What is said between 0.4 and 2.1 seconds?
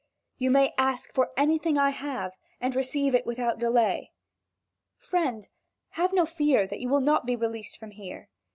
may ask for anything I